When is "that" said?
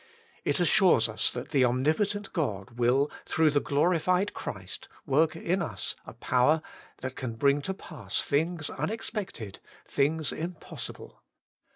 1.29-1.49, 7.01-7.15